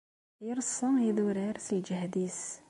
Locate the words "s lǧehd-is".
1.65-2.41